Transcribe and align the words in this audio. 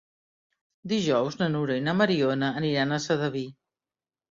Dijous 0.93 1.37
na 1.41 1.51
Nura 1.57 1.77
i 1.81 1.85
na 1.89 1.95
Mariona 2.01 2.51
aniran 2.63 2.99
a 2.99 3.01
Sedaví. 3.07 3.47